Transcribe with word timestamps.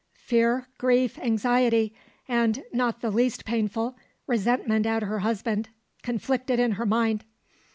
Fear, 0.25 0.67
grief, 0.79 1.19
anxiety, 1.19 1.93
and, 2.27 2.63
not 2.73 3.01
the 3.01 3.11
least 3.11 3.45
painful, 3.45 3.95
resentment 4.25 4.87
at 4.87 5.03
her 5.03 5.19
husband 5.19 5.69
conflicted 6.01 6.59
in 6.59 6.71
her 6.71 6.87
mind. 6.87 7.23